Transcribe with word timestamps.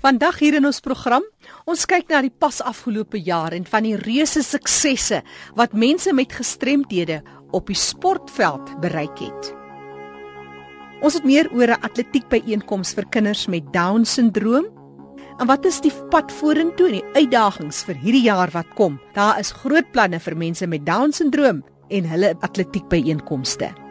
Vandag 0.00 0.38
hier 0.40 0.54
in 0.56 0.64
ons 0.64 0.78
program, 0.80 1.24
ons 1.68 1.82
kyk 1.84 2.06
na 2.08 2.22
die 2.24 2.32
pas 2.32 2.62
afgelope 2.64 3.18
jaar 3.20 3.52
en 3.52 3.66
van 3.68 3.84
die 3.84 3.98
reuse 4.00 4.40
suksesse 4.40 5.18
wat 5.58 5.74
mense 5.76 6.14
met 6.16 6.32
gestremdhede 6.32 7.18
op 7.52 7.68
die 7.68 7.76
sportveld 7.76 8.70
bereik 8.80 9.20
het. 9.20 9.50
Ons 11.04 11.18
het 11.18 11.26
meer 11.28 11.52
oor 11.52 11.76
'n 11.76 11.84
atletiekbyeenkoms 11.84 12.94
vir 12.96 13.04
kinders 13.12 13.46
met 13.46 13.72
Down-sindroom. 13.72 14.72
En 15.38 15.46
wat 15.46 15.64
is 15.66 15.80
die 15.80 15.92
pad 16.10 16.32
vorentoe 16.32 16.86
en 16.86 16.92
die 16.92 17.12
uitdagings 17.20 17.84
vir 17.84 17.94
hierdie 17.94 18.24
jaar 18.24 18.50
wat 18.52 18.68
kom? 18.74 19.00
Daar 19.12 19.38
is 19.38 19.52
groot 19.52 19.92
planne 19.92 20.18
vir 20.18 20.36
mense 20.36 20.66
met 20.66 20.86
Down-sindroom 20.86 21.62
en 21.88 22.04
hulle 22.04 22.34
atletiekbyeenkomste. 22.40 23.89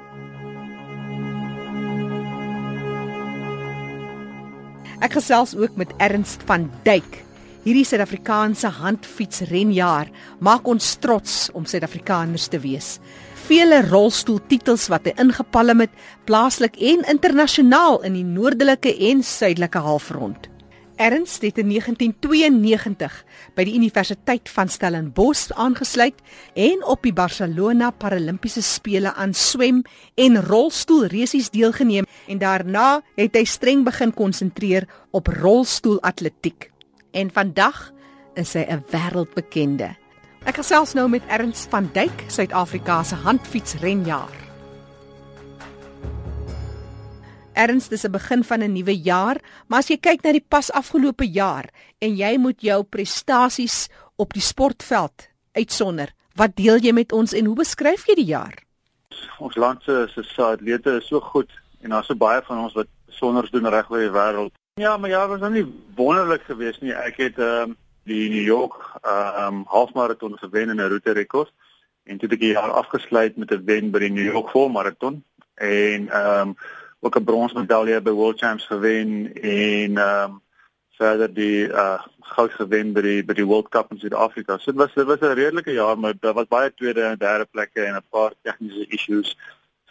Ek 4.99 5.13
gesels 5.15 5.53
ook 5.55 5.77
met 5.79 5.93
Ernst 6.03 6.41
van 6.43 6.65
Duyk. 6.83 7.21
Hierdie 7.63 7.85
Suid-Afrikaanse 7.87 8.67
handfietsrenjaer 8.81 10.09
maak 10.43 10.67
ons 10.67 10.89
trots 10.99 11.47
om 11.55 11.63
Suid-Afrikaners 11.63 12.49
te 12.51 12.59
wees. 12.59 12.97
Vele 13.47 13.79
rolstoeltitels 13.87 14.89
wat 14.91 15.07
hy 15.07 15.13
ingepalm 15.23 15.85
het, 15.85 15.95
plaaslik 16.27 16.75
en 16.83 17.07
internasionaal 17.15 18.01
in 18.09 18.19
die 18.19 18.27
noordelike 18.27 18.91
en 19.07 19.23
suidelike 19.23 19.79
halfrond. 19.87 20.48
Ernst 20.99 21.45
het 21.47 21.57
in 21.61 21.69
1992 21.71 23.13
by 23.55 23.63
die 23.63 23.77
Universiteit 23.77 24.49
van 24.51 24.67
Stellenbosch 24.67 25.53
aangesluit 25.55 26.17
en 26.59 26.83
op 26.83 27.05
die 27.07 27.13
Barcelona 27.15 27.93
Paralimpiese 27.95 28.59
spele 28.61 29.13
aan 29.15 29.31
swem 29.31 29.79
en 30.19 30.35
rolstoelresies 30.43 31.47
deelgeneem 31.55 32.09
en 32.27 32.41
daarna 32.43 32.99
het 33.15 33.39
hy 33.39 33.45
streng 33.47 33.85
begin 33.87 34.11
konsentreer 34.11 34.89
op 35.15 35.31
rolstoelatletiek. 35.39 36.67
En 37.15 37.31
vandag 37.31 37.93
is 38.35 38.53
hy 38.59 38.67
'n 38.67 38.83
wêreldbekende. 38.91 39.95
Ek 40.43 40.55
gesels 40.55 40.93
nou 40.93 41.07
met 41.09 41.23
Ernst 41.27 41.69
van 41.69 41.89
Duyk, 41.93 42.27
Suid-Afrika 42.27 43.03
se 43.03 43.15
handfietsrenjaer. 43.15 44.38
Erns, 47.59 47.89
dis 47.91 48.05
'n 48.07 48.11
begin 48.11 48.43
van 48.43 48.63
'n 48.63 48.71
nuwe 48.71 48.95
jaar, 48.95 49.37
maar 49.67 49.79
as 49.79 49.87
jy 49.87 49.97
kyk 49.97 50.23
na 50.23 50.31
die 50.31 50.45
pas 50.47 50.71
afgelope 50.71 51.25
jaar 51.27 51.65
en 51.99 52.15
jy 52.15 52.37
moet 52.37 52.61
jou 52.61 52.83
prestasies 52.83 53.89
op 54.15 54.33
die 54.33 54.41
sportveld 54.41 55.27
uitsonder, 55.51 56.09
wat 56.35 56.55
deel 56.55 56.77
jy 56.77 56.91
met 56.93 57.11
ons 57.11 57.33
en 57.33 57.45
hoe 57.45 57.55
beskryf 57.55 58.05
jy 58.07 58.15
die 58.15 58.31
jaar? 58.31 58.55
Ons 59.39 59.55
land 59.55 59.83
se 59.83 60.07
se 60.07 60.41
atlete 60.41 60.97
is 60.97 61.07
so 61.07 61.19
goed 61.19 61.51
en 61.81 61.89
daar's 61.89 62.07
so 62.07 62.15
baie 62.15 62.41
van 62.41 62.57
ons 62.63 62.73
wat 62.73 62.87
besonders 63.05 63.51
doen 63.51 63.67
reg 63.67 63.91
oor 63.91 63.99
die 63.99 64.09
wêreld. 64.09 64.51
Ja, 64.75 64.97
maar 64.97 65.09
ja, 65.09 65.27
was 65.27 65.39
nou 65.39 65.51
nie 65.51 65.65
wonderlik 65.95 66.41
geweest 66.41 66.81
nie. 66.81 66.93
Ek 66.93 67.17
het 67.17 67.37
ehm 67.37 67.69
um, 67.69 67.77
die 68.03 68.29
New 68.29 68.45
York 68.45 68.73
ehm 69.01 69.53
um, 69.53 69.63
halfmaraton 69.67 70.37
gewen 70.37 70.69
in 70.69 70.79
'n 70.79 70.89
roete 70.89 71.11
rekord 71.11 71.51
en 72.03 72.17
toe 72.17 72.29
het 72.29 72.37
ek 72.37 72.39
die 72.39 72.53
jaar 72.53 72.71
afgesluit 72.71 73.37
met 73.37 73.51
'n 73.51 73.65
wen 73.65 73.91
by 73.91 73.99
die 73.99 74.11
New 74.11 74.31
York 74.31 74.49
volmaraton 74.49 75.23
en 75.55 76.09
ehm 76.09 76.47
um, 76.47 76.57
ook 76.99 77.15
'n 77.15 77.23
bronsmedalje 77.23 78.01
by 78.01 78.11
World 78.11 78.39
Champs 78.39 78.65
gewen 78.65 79.33
en 79.41 79.97
ehm 79.97 80.23
um, 80.23 80.41
verder 80.99 81.33
die 81.33 81.67
uh 81.67 81.99
goud 82.19 82.51
gewen 82.51 82.93
by 82.93 83.01
die 83.01 83.21
by 83.25 83.33
die 83.33 83.45
World 83.45 83.69
Cup 83.69 83.91
in 83.91 83.99
Suid-Afrika. 83.99 84.57
So 84.57 84.71
dit 84.71 84.79
was 84.81 84.93
dit 84.93 85.07
was 85.07 85.19
'n 85.19 85.39
redelike 85.39 85.71
jaar, 85.71 85.99
maar 85.99 86.13
daar 86.19 86.33
was 86.33 86.47
baie 86.47 86.73
tweede 86.73 87.01
en 87.01 87.17
derde 87.17 87.47
plekke 87.51 87.81
en 87.81 87.95
'n 87.95 88.09
paar 88.09 88.33
tegniese 88.43 88.85
issues. 88.87 89.37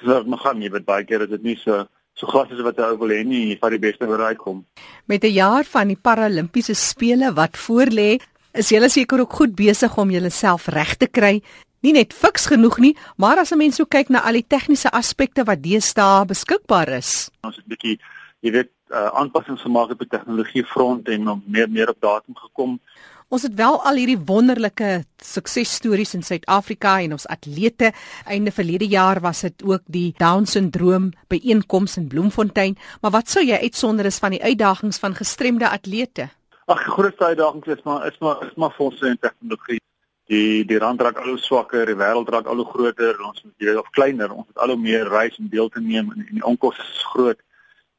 So 0.05 0.23
nog 0.23 0.41
gaan 0.41 0.59
nie, 0.59 0.70
maar 0.70 0.83
baie 0.83 1.05
keer 1.05 1.20
is 1.20 1.28
dit 1.28 1.42
nie 1.42 1.56
so 1.56 1.87
so 2.15 2.27
glad 2.27 2.53
as 2.53 2.61
wat 2.61 2.77
jy 2.77 2.97
wil 2.98 3.09
hê 3.15 3.25
nie, 3.25 3.59
vir 3.61 3.70
die 3.70 3.78
beste 3.78 4.06
bereik 4.06 4.39
kom. 4.39 4.67
Met 5.06 5.25
'n 5.25 5.33
jaar 5.33 5.65
van 5.65 5.89
die 5.89 6.00
Paralimpiese 6.03 6.75
spele 6.75 7.33
wat 7.33 7.56
voorlê, 7.56 8.20
is 8.53 8.69
julle 8.69 8.89
seker 8.89 9.20
ook 9.20 9.33
goed 9.33 9.55
besig 9.55 9.97
om 9.97 10.11
julleself 10.11 10.67
reg 10.67 10.97
te 10.97 11.06
kry 11.06 11.43
nie 11.81 11.93
net 11.93 12.15
fiks 12.15 12.47
genoeg 12.47 12.79
nie, 12.79 12.97
maar 13.17 13.39
as 13.39 13.53
'n 13.53 13.59
mens 13.59 13.77
so 13.77 13.84
kyk 13.84 14.11
na 14.11 14.21
al 14.21 14.33
die 14.33 14.47
tegniese 14.49 14.91
aspekte 14.91 15.44
wat 15.44 15.62
deesdae 15.62 16.27
beskikbaar 16.27 16.89
is. 16.89 17.31
Ons 17.43 17.56
het 17.56 17.65
'n 17.66 17.69
bietjie, 17.69 17.99
jy 18.41 18.50
weet, 18.53 18.71
uh, 18.91 19.11
aanpassings 19.15 19.62
gemaak 19.62 19.91
op 19.91 19.99
die 19.99 20.09
tegnologie 20.09 20.65
front 20.65 21.09
en 21.09 21.28
om 21.28 21.43
meer 21.47 21.69
meer 21.71 21.89
op 21.89 22.00
datum 22.00 22.34
gekom. 22.37 22.81
Ons 23.28 23.43
het 23.43 23.55
wel 23.55 23.77
al 23.84 23.99
hierdie 24.00 24.25
wonderlike 24.25 25.05
suksesstories 25.21 26.15
in 26.15 26.22
Suid-Afrika 26.22 27.00
en 27.00 27.12
ons 27.12 27.27
atlete. 27.27 27.93
Einde 28.25 28.50
verlede 28.50 28.87
jaar 28.89 29.21
was 29.21 29.41
dit 29.41 29.62
ook 29.62 29.83
die 29.87 30.15
Down-sindroom 30.16 31.12
byeenkoms 31.28 31.97
in 31.97 32.09
Bloemfontein, 32.09 32.78
maar 33.00 33.10
wat 33.10 33.28
sou 33.28 33.45
jy 33.45 33.59
uitsonder 33.60 34.06
is 34.06 34.19
van 34.19 34.31
die 34.31 34.43
uitdagings 34.43 34.99
van 34.99 35.15
gestremde 35.15 35.69
atlete? 35.69 36.31
Ag, 36.65 36.84
die 36.84 36.93
grootste 36.93 37.25
uitdaging 37.25 37.66
is 37.66 37.84
maar 37.84 38.06
is 38.06 38.19
maar 38.19 38.47
is 38.47 38.56
maar 38.56 38.71
fondse 38.71 39.06
en 39.06 39.19
tegnologie 39.21 39.81
die 40.28 40.65
die 40.69 40.78
rand 40.78 41.00
raak 41.00 41.19
al 41.22 41.33
hoe 41.33 41.41
swakker, 41.41 41.89
die 41.89 41.97
wêreld 41.97 42.28
raak 42.28 42.47
al 42.47 42.61
hoe 42.61 42.69
groter, 42.69 43.16
ons 43.25 43.43
moet 43.44 43.65
jy 43.65 43.75
of 43.81 43.89
kleiner, 43.97 44.33
ons 44.33 44.47
moet 44.47 44.65
al 44.65 44.75
hoe 44.75 44.81
meer 44.81 45.09
reis 45.09 45.39
om 45.41 45.49
deel 45.49 45.71
te 45.72 45.81
neem 45.81 46.11
en, 46.12 46.27
en 46.27 46.41
die 46.41 46.44
onkoste 46.44 46.84
is 46.84 47.05
groot. 47.15 47.41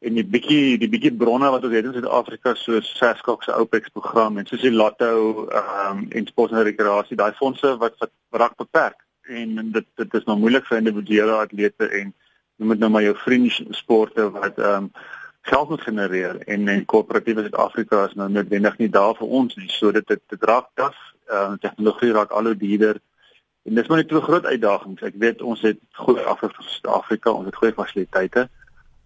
En 0.06 0.16
die 0.16 0.24
bietjie 0.24 0.78
die 0.80 0.88
bietjie 0.92 1.12
bronne 1.12 1.50
wat 1.52 1.66
ons 1.68 1.74
het 1.76 1.90
in 1.90 1.96
Suid-Afrika 1.98 2.54
soos 2.56 2.92
Saskok 3.00 3.44
se 3.44 3.56
OPEX 3.56 3.92
program 3.96 4.38
en 4.38 4.48
soos 4.48 4.62
die 4.64 4.72
Lotto 4.72 5.48
ehm 5.50 6.04
um, 6.04 6.06
en 6.16 6.30
sport 6.30 6.54
en 6.54 6.64
rekreasie, 6.70 7.18
daai 7.20 7.34
fondse 7.40 7.74
wat 7.82 7.98
wat 8.04 8.14
raak 8.44 8.56
beperk. 8.62 9.02
En 9.28 9.74
dit 9.74 9.88
dit 10.04 10.18
is 10.22 10.30
nou 10.30 10.38
moeilik 10.40 10.70
vir 10.70 10.84
individuele 10.84 11.42
atlete 11.42 11.90
en 11.90 12.14
jy 12.60 12.70
moet 12.70 12.80
nou 12.80 12.92
maar 12.94 13.08
jou 13.08 13.18
vriende 13.26 13.76
sporte 13.82 14.30
wat 14.38 14.62
ehm 14.62 14.86
um, 14.86 14.92
geld 15.50 15.70
moet 15.70 15.82
genereer 15.82 16.38
en 16.46 16.68
en 16.68 16.86
korporatiewe 16.86 17.48
Suid-Afrika 17.48 18.06
is 18.06 18.14
nou 18.14 18.30
noodwendig 18.30 18.78
nie 18.78 18.90
daar 18.94 19.16
vir 19.18 19.38
ons 19.42 19.56
nie. 19.58 19.70
So 19.74 19.92
dit 19.92 20.08
dit, 20.08 20.22
dit 20.30 20.44
raak 20.54 20.70
taaf 20.78 21.08
uh, 21.32 21.54
tegnologie 21.60 22.12
raak 22.12 22.32
al 22.32 22.52
hoe 22.52 22.58
duurder. 22.58 23.00
En 23.64 23.76
dis 23.76 23.88
maar 23.88 23.98
net 23.98 24.12
'n 24.12 24.22
groot 24.22 24.46
uitdaging. 24.46 25.02
Ek 25.02 25.16
weet 25.18 25.42
ons 25.42 25.62
het 25.62 25.78
goeie 25.92 26.24
afrigting 26.24 26.64
vir 26.64 26.72
Suid-Afrika, 26.72 27.32
ons 27.32 27.46
het 27.46 27.56
goeie 27.56 27.74
fasiliteite. 27.74 28.50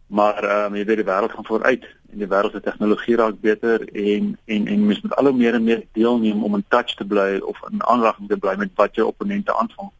Maar 0.07 0.43
ehm 0.43 0.65
um, 0.65 0.75
jy 0.75 0.85
weet 0.85 1.01
die 1.01 1.11
wêreld 1.11 1.31
gaan 1.31 1.45
vooruit 1.45 1.83
en 2.11 2.17
die 2.17 2.27
wêreld 2.27 2.51
se 2.51 2.61
tegnologie 2.61 3.15
raak 3.15 3.39
beter 3.41 3.87
en 3.93 4.37
en 4.45 4.67
en 4.67 4.85
mens 4.85 5.01
moet 5.01 5.15
al 5.15 5.25
hoe 5.25 5.37
meer 5.37 5.53
en 5.53 5.63
meer 5.63 5.83
deelneem 5.91 6.43
om 6.43 6.55
in 6.55 6.65
touch 6.67 6.95
te 6.95 7.05
bly 7.05 7.39
of 7.39 7.57
in 7.71 7.83
aanraking 7.83 8.27
te 8.29 8.37
bly 8.37 8.55
met 8.55 8.71
wat 8.75 8.95
jou 8.95 9.07
opponente 9.07 9.55
aanvang. 9.57 9.91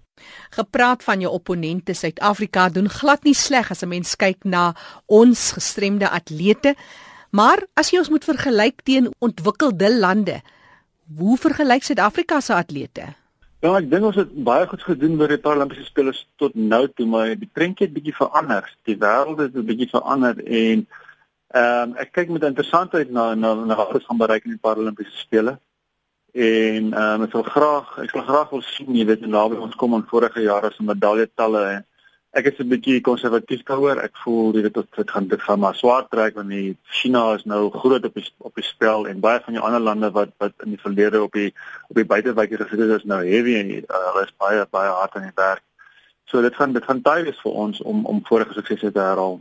Gepraat 0.50 1.04
van 1.04 1.20
jou 1.20 1.34
opponente, 1.34 1.94
Suid-Afrika 1.94 2.70
doen 2.70 2.90
glad 2.90 3.24
nie 3.24 3.34
sleg 3.34 3.72
as 3.72 3.82
'n 3.82 3.88
mens 3.88 4.16
kyk 4.16 4.44
na 4.44 4.76
ons 5.06 5.52
gestremde 5.52 6.10
atlete. 6.10 6.76
Maar 7.32 7.66
as 7.74 7.90
jy 7.90 7.98
ons 7.98 8.10
moet 8.10 8.24
vergelyk 8.24 8.82
teen 8.84 9.10
ontwikkelde 9.20 9.98
lande, 9.98 10.42
Hoe 11.18 11.38
vergelyk 11.38 11.84
Suid-Afrika 11.84 12.40
se 12.40 12.54
atlete? 12.54 13.14
Ja, 13.64 13.78
ek 13.78 13.90
dink 13.92 14.04
ons 14.08 14.18
het 14.20 14.32
baie 14.44 14.66
goed 14.68 14.82
gedoen 14.84 15.16
by 15.20 15.28
die 15.32 15.40
Paralimpiese 15.40 15.86
spele 15.88 16.12
tot 16.42 16.56
nou 16.56 16.82
toe, 16.96 17.06
maar 17.08 17.30
die 17.40 17.48
prentjie 17.48 17.88
het 17.88 17.94
bietjie 17.96 18.16
verander. 18.16 18.66
Die 18.88 18.98
wêreld 19.00 19.40
het 19.40 19.56
'n 19.56 19.68
bietjie 19.68 19.90
verander 19.92 20.36
en 20.44 20.88
ehm 21.54 21.92
um, 21.92 21.96
ek 22.04 22.12
kyk 22.12 22.30
met 22.30 22.44
interessantheid 22.44 23.12
na 23.12 23.36
na 23.36 23.54
na 23.54 23.76
wat 23.76 23.94
ons 23.94 24.06
gaan 24.06 24.18
bereik 24.18 24.46
in 24.46 24.56
die 24.56 24.66
Paralimpiese 24.68 25.18
spele. 25.18 25.60
En 26.34 26.94
ehm 26.94 27.22
um, 27.22 27.24
ek 27.24 27.32
wil 27.32 27.44
graag 27.44 27.98
ek 28.04 28.12
wil 28.12 28.28
graag 28.28 28.50
wil 28.50 28.62
sien 28.62 28.96
jy 28.96 29.06
weet 29.06 29.26
naby 29.28 29.56
ons 29.56 29.76
kom 29.76 29.94
aan 29.94 30.08
vorige 30.12 30.42
jare 30.42 30.72
se 30.74 30.84
medaljetalle 30.84 31.86
ek 32.34 32.48
is 32.50 32.60
'n 32.60 32.70
bietjie 32.70 33.02
konservatief 33.02 33.62
daaroor. 33.64 34.00
Ek 34.02 34.16
voel 34.24 34.52
dit 34.52 34.74
dit 34.74 34.88
dit 34.96 35.12
gaan 35.12 35.28
dit 35.28 35.42
gaan 35.42 35.60
maar 35.60 35.76
swaar 35.76 36.08
trek 36.10 36.36
want 36.36 36.50
die 36.50 36.78
China 36.90 37.34
is 37.34 37.46
nou 37.46 37.70
groot 37.70 38.06
op 38.06 38.14
die 38.14 38.26
op 38.38 38.56
die 38.56 38.64
spel 38.64 39.08
en 39.08 39.20
baie 39.20 39.42
van 39.46 39.54
die 39.54 39.62
ander 39.62 39.80
lande 39.80 40.12
wat 40.12 40.30
wat 40.38 40.54
in 40.66 40.70
die 40.74 40.82
verlede 40.82 41.22
op 41.22 41.32
die 41.32 41.54
op 41.90 41.96
die 41.96 42.06
buitewyke 42.06 42.58
gesit 42.58 42.80
het 42.80 42.98
is 43.00 43.06
nou 43.06 43.22
heavy 43.22 43.56
en 43.60 43.70
uh, 43.70 43.84
hulle 44.10 44.24
is 44.26 44.34
baie 44.38 44.66
baie 44.72 44.90
hard 44.90 45.16
aan 45.16 45.30
die 45.30 45.36
werk. 45.36 45.62
So 46.26 46.42
dit 46.42 46.56
gaan 46.56 46.74
dit 46.74 46.84
gaan 46.84 47.02
tyd 47.02 47.24
wees 47.24 47.42
vir 47.44 47.52
ons 47.52 47.82
om 47.82 48.06
om 48.06 48.26
vorige 48.26 48.54
suksese 48.54 48.92
te 48.92 49.00
herhaal. 49.00 49.40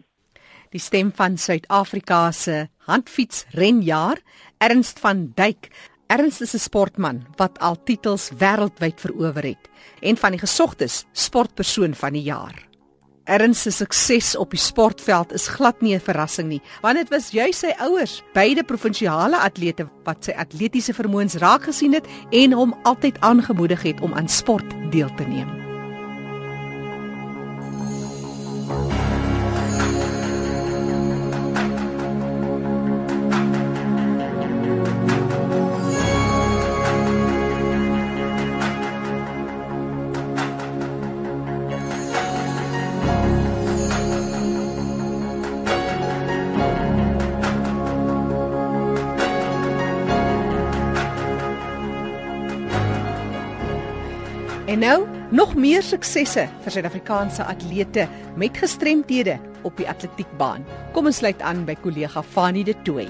Die 0.72 0.80
stem 0.80 1.12
van 1.12 1.38
Suid-Afrika 1.38 2.32
se 2.32 2.68
handfietsrenjaer 2.88 4.20
Ernst 4.58 5.00
van 5.00 5.32
Duyk 5.34 5.70
Ernst 6.06 6.40
is 6.40 6.54
'n 6.54 6.58
sportman 6.58 7.24
wat 7.36 7.58
al 7.58 7.82
titels 7.84 8.30
wêreldwyd 8.36 9.00
verower 9.00 9.42
het 9.42 9.70
en 10.00 10.16
van 10.16 10.30
die 10.30 10.40
gesogtes 10.40 11.06
sportpersoon 11.12 11.94
van 11.94 12.12
die 12.12 12.22
jaar. 12.22 12.71
Ernst 13.24 13.62
se 13.62 13.70
sukses 13.70 14.36
op 14.36 14.50
die 14.50 14.58
sportveld 14.58 15.32
is 15.32 15.46
glad 15.46 15.80
nie 15.80 15.94
'n 15.94 16.00
verrassing 16.00 16.48
nie, 16.48 16.62
want 16.82 16.96
dit 16.96 17.08
was 17.08 17.30
juis 17.30 17.58
sy 17.58 17.72
ouers, 17.78 18.22
beide 18.34 18.64
provinsiale 18.64 19.38
atlete 19.38 19.88
wat 20.04 20.24
sy 20.24 20.32
atletiese 20.32 20.94
vermoëns 20.94 21.38
raak 21.38 21.62
gesien 21.62 21.92
het 21.92 22.06
en 22.30 22.52
hom 22.52 22.74
altyd 22.82 23.20
aangemoedig 23.20 23.82
het 23.82 24.00
om 24.00 24.14
aan 24.14 24.28
sport 24.28 24.74
deel 24.90 25.14
te 25.14 25.24
neem. 25.24 25.61
En 54.66 54.78
nou, 54.78 55.06
nog 55.30 55.54
meer 55.58 55.82
suksesse 55.82 56.44
vir 56.62 56.70
Suid-Afrikaanse 56.70 57.42
atlete 57.50 58.04
met 58.38 58.58
gestremthede 58.62 59.34
op 59.66 59.74
die 59.76 59.88
atletiekbaan. 59.90 60.62
Kom 60.94 61.08
ons 61.10 61.18
sluit 61.18 61.42
aan 61.42 61.64
by 61.66 61.74
kollega 61.82 62.22
Fanie 62.22 62.62
De 62.64 62.76
Tooy. 62.86 63.08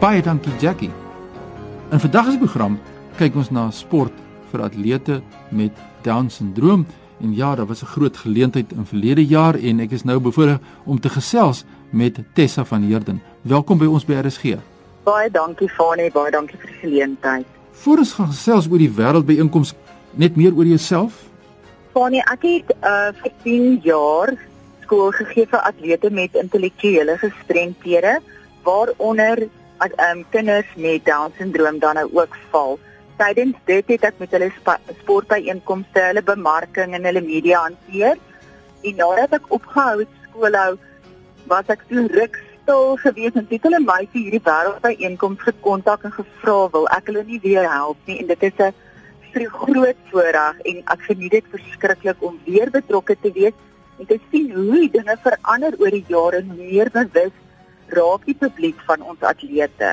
Baie 0.00 0.22
dankie 0.24 0.56
Jackie. 0.60 0.92
In 1.92 2.00
vandag 2.00 2.32
se 2.32 2.38
program 2.40 2.80
kyk 3.20 3.36
ons 3.36 3.52
na 3.52 3.68
sport 3.70 4.24
vir 4.48 4.64
atlete 4.64 5.20
met 5.52 5.76
Down 6.02 6.32
syndroom 6.32 6.88
en 7.20 7.34
ja, 7.36 7.54
daar 7.54 7.66
was 7.66 7.82
'n 7.82 7.92
groot 7.92 8.16
geleentheid 8.16 8.72
in 8.72 8.86
verlede 8.86 9.26
jaar 9.26 9.54
en 9.54 9.80
ek 9.80 9.90
is 9.90 10.04
nou 10.04 10.20
bevoorreg 10.20 10.58
om 10.84 11.00
te 11.00 11.08
gesels 11.08 11.64
met 11.96 12.18
Tessa 12.32 12.64
van 12.64 12.82
Heerden. 12.82 13.22
Welkom 13.40 13.78
by 13.80 13.88
ons 13.88 14.04
by 14.04 14.20
RSG. 14.20 14.58
Baie 15.06 15.30
dankie 15.32 15.68
Fanie, 15.72 16.10
baie 16.12 16.30
dankie 16.34 16.58
vir 16.60 16.72
die 16.72 16.80
geleentheid. 16.82 17.46
Voor 17.82 18.02
ons 18.02 18.12
gaan 18.18 18.32
gesels 18.32 18.68
oor 18.70 18.82
die 18.82 18.92
wêreldbyeenkoms, 18.92 19.72
net 20.20 20.36
meer 20.36 20.56
oor 20.56 20.68
jouself. 20.68 21.22
Fanie, 21.96 22.22
ek 22.32 22.44
het 22.44 22.74
uh 22.82 23.12
vir 23.22 23.32
10 23.44 23.78
jaar 23.86 24.34
skool 24.84 25.12
gegee 25.16 25.48
vir 25.50 25.62
atlete 25.70 26.10
met 26.10 26.36
intellektuele 26.38 27.16
gestremthede, 27.22 28.18
waaronder 28.66 29.46
um, 29.46 30.24
kinders 30.30 30.68
met 30.76 31.04
Down 31.04 31.32
syndroom 31.38 31.80
dan 31.82 31.98
nou 31.98 32.08
ook 32.12 32.36
val. 32.52 32.78
Tydens 33.16 33.56
dit 33.64 33.94
het 33.94 34.04
ek 34.10 34.20
met 34.20 34.34
hulle 34.36 34.50
sportbyeenkomste, 35.00 36.02
hulle 36.10 36.22
bemarking 36.22 36.94
en 36.94 37.08
hulle 37.08 37.24
media 37.24 37.64
hanteer. 37.64 38.20
En 38.84 39.00
nadat 39.00 39.38
ek 39.40 39.48
opgehou 39.56 40.02
het 40.02 40.20
skoolhou, 40.28 40.76
was 41.48 41.68
ek 41.74 41.84
so 41.90 42.06
ruk 42.18 42.38
stil 42.62 42.96
gewees 43.02 43.36
en 43.38 43.46
het 43.50 43.68
hulle 43.68 43.80
my 43.84 44.00
vir 44.12 44.22
hierdie 44.22 44.42
wêreldbyeenkoms 44.48 45.44
gekontak 45.48 46.04
en 46.08 46.14
gevra 46.16 46.58
wil 46.74 46.88
ek 46.96 47.12
hulle 47.12 47.24
nie 47.28 47.40
weer 47.44 47.68
help 47.70 48.10
nie 48.10 48.18
en 48.22 48.32
dit 48.32 48.42
is 48.50 48.58
'n 48.66 48.72
vir 49.32 49.46
groot 49.60 50.00
voorreg 50.10 50.60
en 50.70 50.82
ek 50.94 51.00
geniet 51.08 51.32
dit 51.36 51.52
verskriklik 51.54 52.22
om 52.28 52.40
weer 52.46 52.70
betrokke 52.70 53.16
te 53.22 53.32
wees 53.38 53.56
en 53.98 54.06
te 54.06 54.18
sien 54.30 54.50
hoe 54.54 54.88
dinge 54.98 55.16
verander 55.24 55.76
oor 55.78 55.90
die 55.90 56.04
jare 56.08 56.42
en 56.42 56.52
meer 56.56 56.90
bewus 56.90 57.34
raak 57.98 58.24
die 58.26 58.34
publiek 58.34 58.78
van 58.86 59.02
ons 59.02 59.20
atlete. 59.22 59.90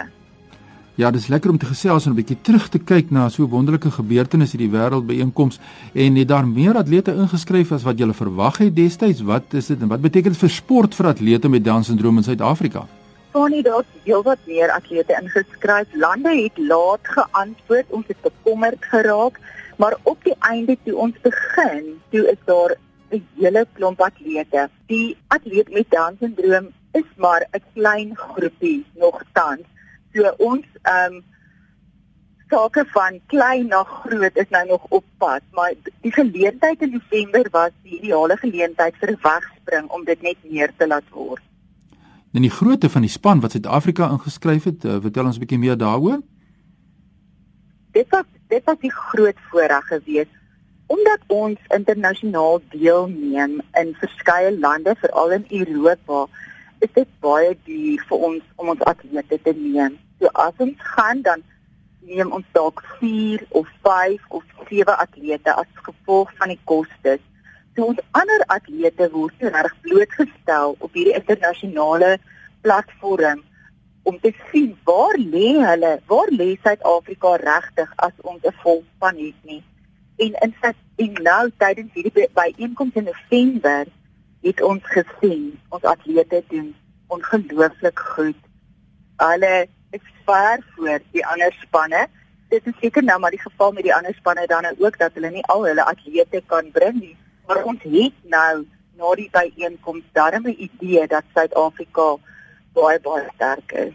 Ja, 0.95 1.09
dis 1.09 1.25
lekker 1.27 1.49
om 1.49 1.57
te 1.57 1.65
gesels 1.65 2.05
en 2.05 2.11
'n 2.11 2.15
bietjie 2.15 2.37
terug 2.41 2.69
te 2.69 2.77
kyk 2.77 3.09
na 3.09 3.29
so 3.29 3.47
wonderlike 3.47 3.91
gebeurtenisse 3.91 4.57
in 4.57 4.69
die 4.69 4.77
wêreld 4.77 5.07
byeenkomste 5.07 5.61
en 5.93 6.15
het 6.15 6.27
daar 6.27 6.47
meer 6.47 6.77
atlete 6.77 7.11
ingeskryf 7.11 7.71
as 7.71 7.83
wat 7.83 7.97
jy 7.97 8.13
verwag 8.13 8.57
het 8.57 8.75
destyds? 8.75 9.21
Wat 9.21 9.43
is 9.53 9.67
dit 9.67 9.81
en 9.81 9.87
wat 9.87 10.01
beteken 10.01 10.31
dit 10.31 10.39
vir 10.39 10.49
sport 10.49 10.95
vir 10.95 11.07
atlete 11.07 11.49
met 11.49 11.63
Down 11.63 11.81
syndroom 11.81 12.17
in 12.17 12.23
Suid-Afrika? 12.23 12.85
Tony, 13.31 13.61
daar's 13.61 13.85
heelwat 14.03 14.37
meer 14.45 14.69
atlete 14.69 15.17
ingeskryf. 15.21 15.87
Lande 15.93 16.29
het 16.29 16.57
laat 16.57 17.01
geantwoord, 17.01 17.85
ons 17.89 18.07
het 18.07 18.21
bekommerd 18.21 18.85
geraak, 18.85 19.39
maar 19.77 19.97
op 20.03 20.23
die 20.23 20.35
einde 20.39 20.77
toe 20.83 20.95
ons 20.95 21.15
begin, 21.21 21.83
toe 22.09 22.29
is 22.31 22.41
daar 22.45 22.77
'n 23.09 23.25
hele 23.39 23.65
klomp 23.73 23.99
atlete. 24.01 24.69
Die 24.85 25.17
atleet 25.27 25.73
met 25.73 25.89
Down 25.89 26.15
syndroom 26.19 26.67
is 26.91 27.09
maar 27.15 27.47
'n 27.51 27.63
klein 27.73 28.11
groepie 28.15 28.85
nogtans. 28.93 29.72
So 30.13 30.33
ons 30.37 30.65
ehm 30.81 31.13
um, 31.13 31.23
sake 32.53 32.83
van 32.93 33.19
klein 33.31 33.67
na 33.67 33.83
groot 33.83 34.35
is 34.37 34.49
nou 34.49 34.67
nog 34.67 34.83
op 34.89 35.05
pad, 35.17 35.41
maar 35.57 35.73
die 36.05 36.11
geleentheid 36.11 36.81
in 36.81 36.99
Desember 36.99 37.47
was 37.51 37.71
die 37.81 37.97
ideale 37.99 38.37
geleentheid 38.37 38.95
vir 39.01 39.11
'n 39.11 39.21
wegspring 39.23 39.89
om 39.89 40.05
dit 40.05 40.21
net 40.21 40.37
meer 40.43 40.71
te 40.77 40.87
laat 40.87 41.09
word. 41.09 41.41
En 42.33 42.41
die 42.41 42.51
grootte 42.51 42.89
van 42.89 43.01
die 43.01 43.09
span 43.09 43.39
wat 43.39 43.51
Suid-Afrika 43.51 44.09
ingeskryf 44.09 44.63
het, 44.63 44.85
uh, 44.85 44.97
vertel 45.01 45.25
ons 45.25 45.35
'n 45.35 45.39
bietjie 45.39 45.59
meer 45.59 45.77
daaroor. 45.77 46.21
Dit 47.91 48.07
was 48.09 48.25
dit 48.47 48.63
was 48.65 48.79
die 48.79 48.91
groot 48.91 49.37
voorreg 49.49 49.85
geweest 49.87 50.41
omdat 50.87 51.19
ons 51.27 51.59
internasionaal 51.67 52.61
deelneem 52.69 53.61
in 53.71 53.95
verskeie 53.99 54.59
lande, 54.59 54.95
veral 54.99 55.31
in 55.31 55.45
Europa 55.49 56.27
is 56.85 56.91
dit 56.95 57.09
baie 57.23 57.53
duur 57.67 58.05
vir 58.09 58.23
ons 58.29 58.47
om 58.61 58.71
ons 58.73 58.85
atlete 58.91 59.39
te 59.45 59.53
neem. 59.57 59.97
So 60.19 60.31
as 60.45 60.63
ons 60.65 60.87
gaan 60.95 61.21
dan 61.25 61.43
neem 62.07 62.31
ons 62.35 62.47
dalk 62.57 62.83
4 62.99 63.45
of 63.59 63.69
5 63.87 64.25
of 64.39 64.43
7 64.69 64.97
atlete 65.05 65.53
as 65.53 65.83
gevolg 65.87 66.33
van 66.39 66.51
die 66.51 66.59
kostes. 66.69 67.23
So 67.75 67.87
ons 67.93 68.03
ander 68.19 68.43
atlete 68.53 69.09
word 69.15 69.47
reg 69.55 69.73
blootgestel 69.85 70.75
op 70.79 70.91
hierdie 70.93 71.15
internasionale 71.17 72.17
platform 72.65 73.43
om 74.03 74.19
te 74.19 74.33
sien 74.51 74.73
waar 74.83 75.15
lê 75.17 75.53
hulle, 75.63 75.93
waar 76.11 76.31
lê 76.35 76.53
Suid-Afrika 76.63 77.37
regtig 77.41 77.93
as 78.07 78.15
ons 78.21 78.43
'n 78.43 78.55
volspan 78.63 79.17
het 79.17 79.39
nie. 79.47 79.63
En 80.17 80.35
in 80.45 80.53
fact, 80.61 80.81
in 80.95 81.13
nou 81.23 81.49
tydens 81.57 81.93
hierdie 81.93 82.27
byeenkoms 82.33 82.95
in 82.99 83.07
November 83.09 83.87
het 84.43 84.61
ons 84.61 84.83
gesien 84.95 85.53
ons 85.69 85.83
atlete 85.83 86.43
doen 86.51 86.73
ongelooflik 87.07 87.99
goed. 88.15 88.39
Hulle 89.21 89.67
is 89.95 90.05
ver 90.25 90.63
voor 90.75 90.99
die 91.11 91.25
ander 91.25 91.55
spanne. 91.61 92.07
Dit 92.49 92.67
is 92.67 92.77
seker 92.81 93.03
nou 93.03 93.19
maar 93.19 93.33
die 93.33 93.41
geval 93.41 93.71
met 93.71 93.87
die 93.87 93.95
ander 93.95 94.13
spanne 94.13 94.45
dan 94.47 94.67
ook 94.77 94.97
dat 94.97 95.13
hulle 95.13 95.31
nie 95.31 95.45
al 95.53 95.65
hulle 95.67 95.85
atlete 95.85 96.43
kan 96.45 96.71
bring 96.71 96.99
nie. 96.99 97.17
Maar 97.47 97.63
ons 97.63 97.83
het 97.83 98.15
nou 98.23 98.65
na 98.97 99.15
die 99.17 99.29
byeenkoms 99.31 100.05
darem 100.13 100.47
'n 100.47 100.55
idee 100.67 101.07
dat 101.07 101.23
Suid-Afrika 101.33 102.15
baie 102.73 102.99
baie 102.99 103.27
sterk 103.35 103.71
is. 103.71 103.93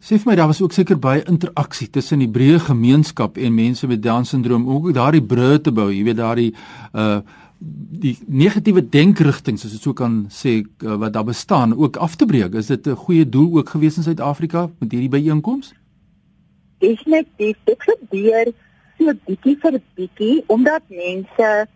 Sê 0.00 0.18
vir 0.18 0.26
my 0.26 0.34
daar 0.36 0.46
was 0.46 0.60
ook 0.62 0.72
seker 0.72 0.98
baie 0.98 1.24
interaksie 1.24 1.90
tussen 1.90 2.18
die 2.18 2.28
breë 2.28 2.58
gemeenskap 2.58 3.36
en 3.36 3.54
mense 3.54 3.86
met 3.86 4.02
Down 4.02 4.24
syndroom 4.24 4.68
om 4.68 4.74
ook 4.74 4.94
daardie 4.94 5.22
brûe 5.22 5.60
te 5.60 5.72
bou, 5.72 5.88
jy 5.90 6.04
weet 6.04 6.16
daardie 6.16 6.54
uh 6.94 7.20
die 7.58 8.16
negatiewe 8.26 8.82
denkrigtinge 8.88 9.64
as 9.64 9.74
ek 9.74 9.82
so 9.82 9.96
kan 9.96 10.26
sê 10.32 10.58
uh, 10.60 10.96
wat 11.00 11.14
daar 11.14 11.24
bestaan 11.24 11.72
ook 11.76 11.96
af 11.96 12.16
te 12.16 12.26
breek. 12.26 12.54
Is 12.54 12.66
dit 12.66 12.86
'n 12.86 12.96
goeie 13.04 13.28
doel 13.28 13.58
ook 13.58 13.68
gewees 13.68 13.96
in 13.96 14.02
Suid-Afrika 14.02 14.70
met 14.78 14.92
hierdie 14.92 15.08
byeenkoms? 15.08 15.72
Definitief. 16.78 17.56
Dit 17.64 17.80
gebeur 17.82 18.52
so 18.98 19.12
bietjie 19.26 19.56
vir 19.60 19.80
bietjie 19.94 20.44
omdat 20.46 20.82
mense 20.88 21.66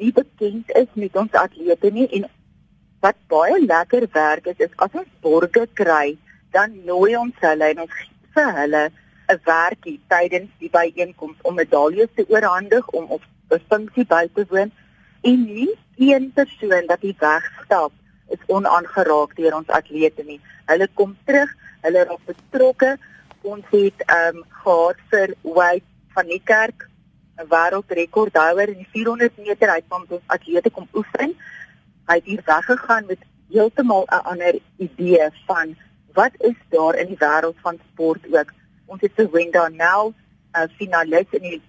nie 0.00 0.12
bekend 0.12 0.70
is 0.70 0.88
met 0.94 1.16
ons 1.16 1.32
atlete 1.32 1.90
nie 1.90 2.08
en 2.08 2.24
wat 3.00 3.16
baie 3.28 3.58
lekker 3.66 4.06
werk 4.12 4.46
is 4.46 4.58
is 4.58 4.74
as 4.76 4.92
ons 4.94 5.08
borge 5.20 5.66
kry, 5.74 6.16
dan 6.52 6.72
nooi 6.86 7.16
ons 7.16 7.34
hulle 7.40 7.70
en 7.74 7.80
ons 7.84 7.94
gee 7.98 8.12
vir 8.34 8.52
hulle 8.60 8.84
'n 9.32 9.40
werkie 9.44 10.00
tydens 10.08 10.50
die 10.58 10.70
byeenkoms 10.70 11.38
om 11.42 11.54
medaljes 11.54 12.08
te 12.14 12.24
oorhandig 12.28 12.88
om 12.88 13.04
op 13.16 13.22
'n 13.50 13.60
funksie 13.68 14.06
by 14.06 14.28
te 14.34 14.46
woon 14.48 14.72
en 15.22 15.44
nie 15.44 15.70
een 15.96 16.30
persoon 16.34 16.86
wat 16.86 17.00
hier 17.00 17.18
wegstap 17.18 17.92
is 18.34 18.46
onaangeraak 18.46 19.34
deur 19.36 19.54
ons 19.54 19.74
atlete 19.78 20.24
nie. 20.26 20.40
Hulle 20.70 20.88
kom 20.98 21.16
terug, 21.26 21.50
hulle 21.84 22.04
raak 22.08 22.24
betrokke. 22.30 22.96
Ons 23.42 23.66
het 23.74 24.06
ehm 24.06 24.40
um, 24.40 24.44
gehad 24.62 25.04
vir 25.10 25.34
Wade 25.42 25.86
van 26.14 26.26
die 26.30 26.42
kerk 26.44 26.88
'n 27.40 27.48
wêreldrekordhouer 27.54 28.68
in 28.68 28.80
die 28.82 28.92
400 28.94 29.38
meter 29.38 29.72
hy 29.74 29.80
kom 29.88 30.04
ons 30.08 30.26
atlete 30.26 30.70
kom 30.70 30.88
oefen. 30.94 31.34
Hy 32.08 32.16
het 32.18 32.24
hier 32.24 32.42
weggegaan 32.46 33.06
met 33.06 33.22
heeltemal 33.50 34.06
'n 34.06 34.24
ander 34.32 34.58
idee 34.76 35.28
van 35.46 35.76
wat 36.12 36.34
is 36.38 36.58
daar 36.70 36.94
in 36.94 37.06
die 37.06 37.22
wêreld 37.24 37.58
van 37.62 37.78
sport 37.92 38.26
ook. 38.32 38.52
Ons 38.86 39.00
het 39.00 39.12
vir 39.16 39.30
Wenda 39.30 39.68
Nel 39.68 40.14
'n 40.54 40.68
finalis 40.78 41.30
in 41.30 41.42
die 41.42 41.62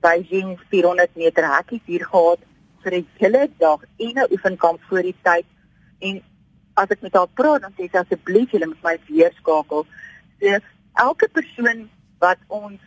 Beijing 0.00 0.60
400 0.68 1.16
meter 1.16 1.44
hakkie 1.44 1.82
hier 1.84 2.04
gehad 2.04 2.38
vir 2.84 2.94
'n 3.00 3.06
hele 3.18 3.48
dag 3.58 3.80
en 3.98 4.14
'n 4.18 4.32
oefenkamp 4.32 4.80
voor 4.88 5.02
die 5.02 5.16
tyd 5.22 5.46
en 6.00 6.22
as 6.74 6.90
ek 6.90 7.02
met 7.02 7.14
haar 7.14 7.30
praat 7.38 7.62
dan 7.62 7.72
sê 7.76 7.90
sy 7.90 7.98
asseblief 7.98 8.50
julle 8.50 8.66
moet 8.66 8.82
my 8.82 8.96
weer 9.08 9.32
skakel. 9.40 9.86
So 10.40 10.58
elke 11.06 11.28
persoon 11.28 11.88
wat 12.18 12.38
ons 12.48 12.80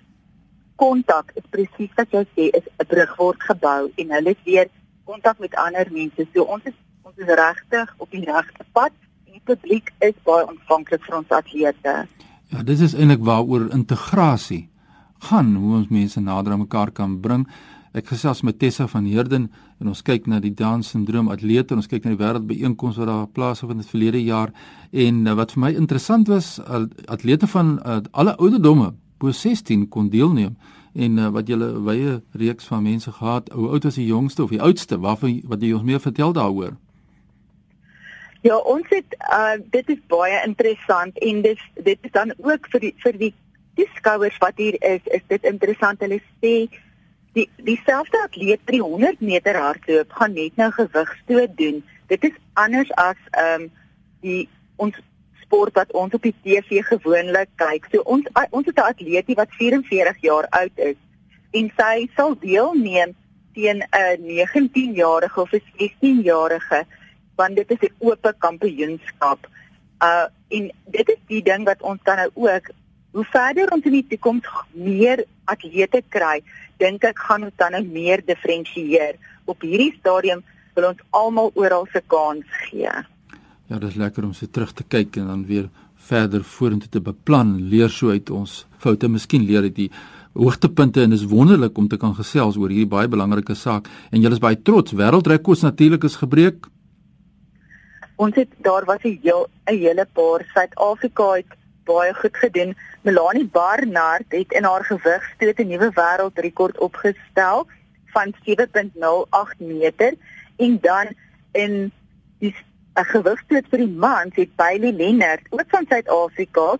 kontak 0.75 1.31
is 1.35 1.45
presies 1.49 1.93
wat 1.97 2.11
jy 2.11 2.23
sê 2.35 2.49
is 2.59 2.65
'n 2.79 2.87
brug 2.87 3.15
word 3.17 3.39
gebou 3.49 3.91
en 3.97 4.11
hulle 4.15 4.29
het 4.29 4.43
weer 4.45 4.67
kontak 5.05 5.39
met 5.39 5.55
ander 5.55 5.87
mense. 5.91 6.27
So 6.33 6.43
ons 6.43 6.63
is 6.65 6.77
ons 7.03 7.17
is 7.17 7.35
regtig 7.39 7.93
op 7.97 8.11
die 8.11 8.25
regte 8.25 8.65
pad 8.73 8.91
en 9.25 9.31
die 9.33 9.45
publiek 9.45 9.91
is 9.99 10.15
baie 10.23 10.47
ontvanklik 10.47 11.03
vir 11.05 11.17
ons 11.17 11.29
atlete. 11.29 12.07
Ja, 12.51 12.63
dit 12.63 12.79
is 12.79 12.93
eintlik 12.93 13.23
waaroor 13.23 13.71
integrasie 13.71 14.69
gaan, 15.19 15.55
hoe 15.55 15.75
ons 15.79 15.87
mense 15.89 16.19
nader 16.19 16.51
aan 16.51 16.65
mekaar 16.65 16.91
kan 16.91 17.19
bring. 17.19 17.47
Ek 17.97 18.11
gesels 18.11 18.43
met 18.45 18.59
Tessa 18.61 18.85
van 18.91 19.07
Heerden 19.09 19.47
en 19.81 19.87
ons 19.89 20.03
kyk 20.05 20.27
na 20.29 20.37
die 20.43 20.51
Down 20.53 20.83
syndroom 20.85 21.31
atlete 21.33 21.73
en 21.73 21.81
ons 21.81 21.89
kyk 21.89 22.03
na 22.05 22.11
die 22.13 22.19
wêreldbyeenkoms 22.19 22.99
wat 23.01 23.09
daar 23.09 23.29
plaasgevind 23.33 23.81
het 23.81 23.89
verlede 23.89 24.21
jaar. 24.21 24.53
En 24.93 25.23
uh, 25.25 25.33
wat 25.39 25.55
vir 25.55 25.63
my 25.63 25.71
interessant 25.79 26.29
was 26.29 26.59
atlete 27.09 27.49
van 27.49 27.79
uh, 27.79 27.97
alle 28.11 28.35
ouderdomme 28.37 28.91
bo 29.17 29.33
16 29.33 29.87
kon 29.89 30.11
deelneem. 30.13 30.53
En 30.93 31.17
uh, 31.17 31.31
wat 31.33 31.49
julle 31.49 31.71
wye 31.87 32.19
reeks 32.37 32.69
van 32.69 32.85
mense 32.85 33.11
gehad 33.17 33.49
hoe 33.57 33.71
oud 33.73 33.89
was 33.89 33.97
die 33.97 34.05
jongste 34.11 34.45
of 34.45 34.53
die 34.53 34.61
oudste? 34.61 35.01
Waarvan 35.01 35.39
wat 35.49 35.65
jy 35.65 35.73
ons 35.73 35.89
meer 35.89 36.03
vertel 36.03 36.37
daaroor? 36.37 36.77
Ja, 38.45 38.61
ons 38.61 38.85
het 38.93 39.17
uh 39.25 39.57
dit 39.73 39.89
is 39.89 40.03
baie 40.11 40.37
interessant 40.45 41.17
en 41.25 41.41
dis 41.41 41.69
dit 41.81 41.97
is 42.05 42.13
dan 42.13 42.35
ook 42.37 42.69
vir 42.75 42.89
die 42.89 42.97
vir 43.01 43.23
die 43.25 43.35
toeskouers 43.77 44.37
wat 44.41 44.61
hier 44.61 44.77
is, 44.85 45.01
is 45.09 45.25
dit 45.33 45.49
interessant. 45.49 46.01
Hulle 46.05 46.21
sê 46.43 46.67
die 47.37 47.49
dieselfde 47.67 48.19
atleet 48.25 48.63
300 48.65 49.21
meter 49.21 49.57
hardloop 49.61 50.15
gaan 50.19 50.33
net 50.33 50.55
nou 50.57 50.71
gewigstoot 50.71 51.53
doen. 51.57 51.83
Dit 52.11 52.23
is 52.23 52.39
anders 52.53 52.91
as 52.95 53.19
ehm 53.31 53.67
um, 53.67 53.69
die 54.25 54.49
ons 54.81 54.97
sport 55.41 55.75
wat 55.77 55.91
ons 55.95 56.13
op 56.13 56.23
die 56.25 56.35
TV 56.43 56.81
gewoonlik 56.87 57.49
kyk. 57.61 57.85
So 57.91 58.03
ons 58.05 58.25
ons 58.49 58.65
het 58.65 58.77
'n 58.77 58.91
atleetie 58.93 59.35
wat 59.35 59.53
44 59.59 60.21
jaar 60.21 60.47
oud 60.49 60.75
is 60.75 60.97
en 61.51 61.71
sy 61.77 62.09
sal 62.15 62.35
deelneem 62.39 63.15
teen 63.53 63.83
'n 63.83 64.21
19-jarige 64.21 65.41
of 65.41 65.53
'n 65.53 65.63
16-jarige 65.77 66.85
want 67.35 67.55
dit 67.55 67.71
is 67.71 67.89
'n 67.89 67.93
oop 67.99 68.33
kampioenskap. 68.37 69.47
Uh 70.01 70.27
en 70.49 70.71
dit 70.85 71.09
is 71.09 71.21
die 71.27 71.43
ding 71.43 71.65
wat 71.65 71.81
ons 71.81 71.99
dan 72.03 72.15
nou 72.15 72.31
ook 72.33 72.69
hoe 73.11 73.25
verder 73.25 73.71
ons 73.71 73.85
in 73.85 73.91
die 73.91 74.07
toekoms 74.07 74.47
meer 74.71 75.23
atlete 75.45 76.03
kry, 76.09 76.43
dink 76.77 77.03
ek 77.03 77.19
gaan 77.27 77.43
ons 77.43 77.57
dan 77.57 77.71
nou 77.71 77.83
meer 77.85 78.21
diferensieer. 78.25 79.17
Op 79.45 79.61
hierdie 79.61 79.93
stadium 79.99 80.43
wil 80.75 80.91
ons 80.91 81.03
almal 81.17 81.51
oral 81.55 81.87
se 81.91 82.01
kans 82.07 82.45
gee. 82.69 82.91
Ja, 83.67 83.79
dit 83.79 83.89
is 83.89 83.99
lekker 83.99 84.23
om 84.23 84.33
so 84.33 84.47
terug 84.47 84.73
te 84.73 84.83
kyk 84.83 85.17
en 85.17 85.27
dan 85.27 85.45
weer 85.45 85.69
verder 86.07 86.43
vorentoe 86.43 86.89
te 86.89 87.01
beplan, 87.03 87.57
leer 87.71 87.89
so 87.91 88.13
uit 88.13 88.29
ons 88.29 88.61
foute, 88.79 89.09
miskien 89.11 89.43
leer 89.43 89.65
uit 89.67 89.75
die 89.75 89.89
hoogtepunte 90.37 91.01
en 91.01 91.13
dis 91.15 91.25
wonderlik 91.27 91.77
om 91.81 91.87
te 91.89 91.97
kan 91.97 92.13
gesels 92.15 92.57
oor 92.61 92.71
hierdie 92.71 92.89
baie 92.89 93.09
belangrike 93.09 93.55
saak 93.57 93.89
en 94.11 94.21
julle 94.21 94.37
is 94.37 94.43
baie 94.43 94.59
trots. 94.61 94.93
Wêreldrekords 94.95 95.65
natuurlik 95.65 96.05
is 96.07 96.19
gebreek. 96.21 96.69
Ons 98.17 98.37
het 98.37 98.49
daar 98.65 98.85
was 98.85 99.03
'n 99.03 99.19
heel 99.21 99.47
'n 99.67 99.77
hele 99.77 100.05
paar 100.13 100.45
Suid-Afrika 100.53 101.35
het 101.37 101.51
baie 101.87 102.13
goed 102.13 102.37
gedoen. 102.37 102.75
Melanie 103.07 103.47
Barnard 103.47 104.35
het 104.35 104.51
in 104.59 104.67
haar 104.69 104.85
gewigstoot 104.85 105.59
'n 105.59 105.67
nuwe 105.67 105.89
wêreldrekord 105.99 106.77
opgestel 106.87 107.67
van 108.15 108.33
7.08 108.43 109.59
meter 109.59 110.13
en 110.57 110.77
dan 110.81 111.07
in 111.51 111.91
die 112.39 112.55
'n 112.97 113.09
gewigstoot 113.13 113.65
vir 113.71 113.81
die 113.85 113.95
mans 114.05 114.35
het 114.35 114.55
Bailey 114.55 114.91
Lennard 114.91 115.45
ook 115.49 115.69
van 115.69 115.85
Suid-Afrika 115.89 116.77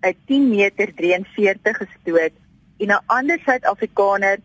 'n 0.00 0.16
10 0.26 0.48
meter 0.48 0.94
43 0.94 1.76
gestoot 1.76 2.34
en 2.78 2.88
'n 2.88 3.02
ander 3.06 3.38
Suid-Afrikaner 3.44 4.38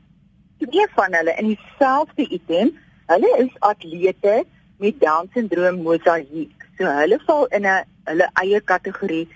twee 0.58 0.88
van 0.96 1.14
hulle 1.14 1.34
in 1.38 1.48
dieselfde 1.48 2.28
item. 2.30 2.78
Hulle 3.06 3.32
is 3.38 3.60
atlete 3.60 4.46
met 4.78 5.00
Down-sindroom 5.00 5.82
mosaïek. 5.82 6.68
So 6.78 6.86
hulle 7.00 7.20
val 7.26 7.46
in 7.48 7.66
'n 7.66 7.86
hulle 8.04 8.30
eie 8.34 8.62
kategorie. 8.62 9.28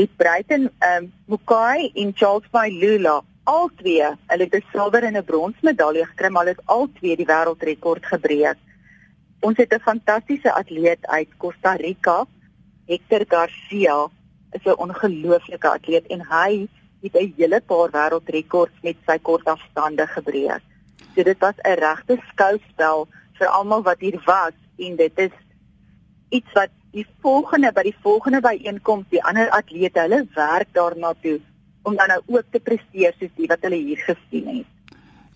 Het 0.00 0.16
Bruiten 0.16 0.72
um, 0.96 1.12
Mukai 1.28 1.90
en 1.94 2.12
Charles 2.14 2.48
Mailula 2.50 3.18
al 3.44 3.68
twee, 3.76 4.06
hulle 4.30 4.46
het 4.48 4.54
'n 4.54 4.64
silwer 4.72 5.04
en 5.04 5.16
'n 5.16 5.24
brons 5.24 5.56
medalje 5.60 6.06
gekry, 6.06 6.28
maar 6.28 6.44
hulle 6.44 6.56
het 6.56 6.66
al 6.66 6.88
twee 6.92 7.16
die 7.16 7.26
wêreldrekord 7.26 8.04
gebreek. 8.12 8.56
Ons 9.40 9.56
het 9.56 9.74
'n 9.74 9.86
fantastiese 9.90 10.52
atleet 10.52 11.06
uit 11.06 11.36
Costa 11.36 11.72
Rica, 11.72 12.26
Hector 12.86 13.24
Garcia, 13.28 14.08
is 14.52 14.64
'n 14.64 14.80
ongelooflike 14.86 15.68
atleet 15.68 16.06
en 16.06 16.20
hy 16.20 16.68
het 17.02 17.14
'n 17.14 17.34
hele 17.36 17.60
paar 17.60 17.90
wêreldrekords 17.90 18.82
met 18.82 18.96
sy 19.06 19.18
kort 19.18 19.44
afstande 19.44 20.06
gebreek. 20.06 20.62
So 21.14 21.22
dit 21.22 21.38
was 21.38 21.56
'n 21.56 21.78
regte 21.78 22.18
skouspel 22.28 23.08
vir 23.32 23.46
almal 23.46 23.82
wat 23.82 24.00
hier 24.00 24.22
was 24.24 24.56
en 24.78 24.96
dit 24.96 25.18
is 25.18 25.34
iets 26.28 26.52
wat 26.52 26.70
die 26.96 27.06
volgende 27.22 27.70
by 27.72 27.84
die 27.86 27.96
volgende 28.02 28.40
byeenkoms 28.44 29.06
die 29.10 29.22
ander 29.22 29.50
atlete 29.56 30.00
hulle 30.06 30.24
werk 30.34 30.68
daarna 30.74 31.14
toe 31.22 31.38
om 31.82 31.96
dan 31.96 32.12
nou 32.12 32.20
ook 32.26 32.50
te 32.50 32.60
presteer 32.60 33.14
soos 33.18 33.32
die 33.36 33.48
wat 33.48 33.62
hulle 33.64 33.78
hier 33.80 34.00
gesien 34.04 34.48
het. 34.56 34.68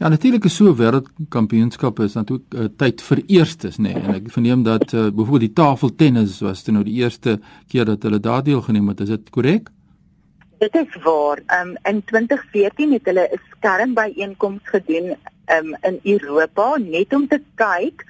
Ja, 0.02 0.08
natuurlik 0.10 0.44
is 0.44 0.56
so 0.58 0.74
wêreldkampioenskappe 0.76 2.04
is 2.04 2.16
natuurlik 2.18 2.54
uh, 2.58 2.66
tyd 2.76 3.02
vir 3.06 3.20
eerstes, 3.38 3.78
nê. 3.78 3.94
Nee. 3.94 4.02
En 4.02 4.16
ek 4.18 4.26
verneem 4.34 4.64
dat 4.66 4.90
uh, 4.92 5.06
byvoorbeeld 5.06 5.46
die 5.46 5.56
tafeltennis 5.62 6.40
was 6.44 6.64
toe 6.66 6.74
nou 6.74 6.82
die 6.84 6.98
eerste 6.98 7.38
keer 7.70 7.86
dat 7.88 8.02
hulle 8.02 8.18
daar 8.20 8.42
deelgeneem 8.44 8.90
het. 8.90 9.04
Is 9.06 9.14
dit 9.14 9.30
korrek? 9.32 9.70
Dit 10.58 10.74
is 10.74 10.98
waar. 11.06 11.40
Um 11.54 11.76
in 11.86 12.02
2014 12.10 12.92
het 12.98 13.06
hulle 13.10 13.28
'n 13.30 13.40
skermbyeenkoms 13.54 14.60
gedoen 14.74 15.14
um 15.56 15.76
in 15.82 15.98
Europa 16.02 16.76
net 16.76 17.14
om 17.14 17.28
te 17.28 17.40
kyk 17.54 18.04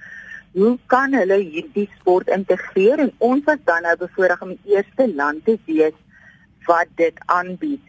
hoe 0.55 0.75
kan 0.87 1.15
hulle 1.19 1.41
hierdie 1.43 1.89
sport 1.99 2.29
integreer 2.31 3.01
en 3.05 3.11
ons 3.29 3.43
was 3.49 3.63
dan 3.67 3.83
nou 3.87 3.95
bevoorreg 3.99 4.43
om 4.45 4.53
die 4.55 4.77
eerste 4.77 5.09
land 5.15 5.43
te 5.45 5.57
wees 5.67 5.97
wat 6.69 6.93
dit 7.01 7.19
aanbied. 7.27 7.83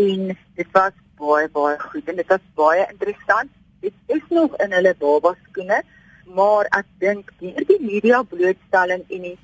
En 0.00 0.32
dit 0.32 0.70
was 0.72 0.94
baie 1.20 1.50
baie 1.52 1.76
goed 1.90 2.08
en 2.08 2.16
dit 2.16 2.32
was 2.32 2.46
baie 2.56 2.86
interessant. 2.86 3.52
Dit 3.84 3.94
is 4.06 4.24
nog 4.30 4.56
in 4.64 4.72
hulle 4.72 4.94
baba 4.98 5.34
skoene, 5.48 5.82
maar 6.38 6.70
ek 6.78 6.88
dink 7.02 7.34
hierdie 7.42 7.78
media 7.82 8.22
blootstelling 8.32 9.04
en 9.04 9.28
die 9.28 9.36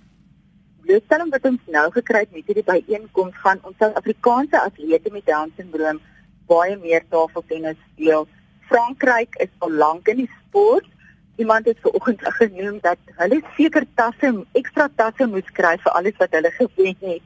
blootstelling 0.85 1.31
wat 1.37 1.51
ons 1.51 1.69
nou 1.77 1.85
gekry 1.99 2.25
het 2.25 2.33
met 2.33 2.49
hierdie 2.49 2.67
byeenkoms 2.71 3.37
gaan 3.45 3.61
ons 3.63 3.77
Suid-Afrikaanse 3.81 4.61
atlete 4.61 5.13
met 5.13 5.29
Down-sindroom 5.29 6.01
baie 6.49 6.77
meer 6.81 7.05
tafeltennis 7.13 7.79
speel. 7.93 8.27
Frankryk 8.69 9.37
is 9.45 9.53
al 9.65 9.73
lank 9.85 10.09
in 10.09 10.25
die 10.25 10.31
sport. 10.33 10.89
Iemand 11.37 11.67
het 11.67 11.79
vanoggend 11.81 12.21
genoem 12.23 12.79
dat 12.81 12.99
hulle 13.21 13.43
seker 13.57 13.85
tasse, 13.95 14.45
ekstra 14.53 14.89
tasse 14.97 15.27
moet 15.27 15.51
kry 15.53 15.77
vir 15.83 15.93
alles 15.93 16.17
wat 16.19 16.31
hulle 16.31 16.51
gewen 16.51 16.97
het 17.01 17.23